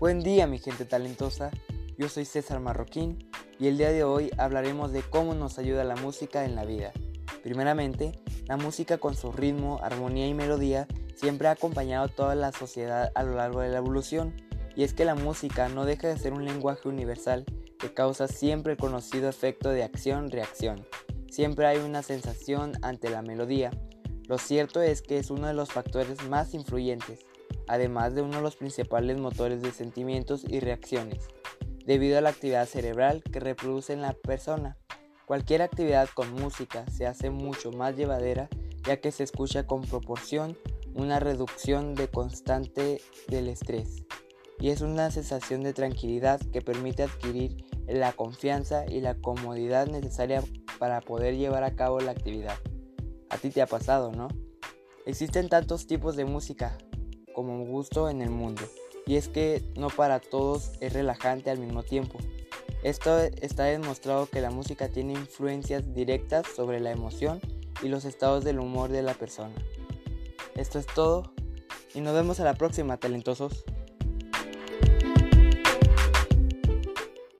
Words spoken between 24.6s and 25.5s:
es que es uno